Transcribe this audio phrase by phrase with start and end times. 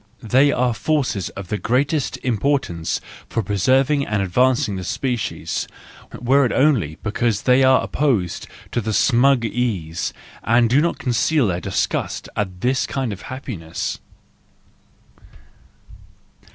[0.23, 5.67] They are forces of the greatest importance for preserving and advancing the species,
[6.19, 10.11] were it only because they are opposed to smug ease,
[10.41, 13.99] and do not conceal their disgust at this kind of happiness.